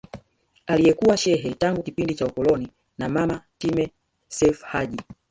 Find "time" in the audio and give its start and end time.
3.57-3.91